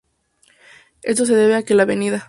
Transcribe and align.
Esto 1.03 1.27
se 1.27 1.35
debe 1.35 1.53
a 1.55 1.61
que 1.61 1.75
la 1.75 1.83
Av. 1.83 2.19